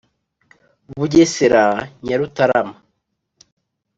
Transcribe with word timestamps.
Bugesera 0.97 1.63
Nyarutarama 2.05 2.75